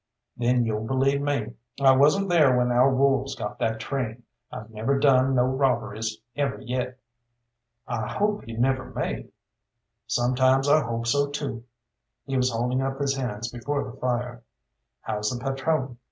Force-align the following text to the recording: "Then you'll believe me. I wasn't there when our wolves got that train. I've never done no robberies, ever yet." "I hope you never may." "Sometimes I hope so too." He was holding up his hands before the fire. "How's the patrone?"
"Then 0.35 0.65
you'll 0.65 0.87
believe 0.87 1.21
me. 1.21 1.53
I 1.79 1.91
wasn't 1.95 2.27
there 2.29 2.57
when 2.57 2.71
our 2.71 2.89
wolves 2.91 3.35
got 3.35 3.59
that 3.59 3.79
train. 3.79 4.23
I've 4.51 4.71
never 4.71 4.97
done 4.97 5.35
no 5.35 5.43
robberies, 5.43 6.17
ever 6.35 6.59
yet." 6.59 6.97
"I 7.87 8.07
hope 8.11 8.47
you 8.47 8.57
never 8.57 8.85
may." 8.85 9.27
"Sometimes 10.07 10.67
I 10.67 10.83
hope 10.83 11.05
so 11.05 11.29
too." 11.29 11.65
He 12.25 12.35
was 12.35 12.49
holding 12.49 12.81
up 12.81 12.97
his 12.99 13.15
hands 13.15 13.51
before 13.51 13.83
the 13.83 13.97
fire. 13.97 14.41
"How's 15.01 15.29
the 15.29 15.39
patrone?" 15.39 15.99